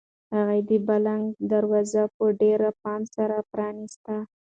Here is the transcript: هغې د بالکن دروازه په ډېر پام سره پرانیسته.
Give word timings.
هغې 0.35 0.59
د 0.69 0.71
بالکن 0.87 1.21
دروازه 1.51 2.03
په 2.15 2.25
ډېر 2.41 2.59
پام 2.83 3.01
سره 3.15 3.37
پرانیسته. 3.51 4.15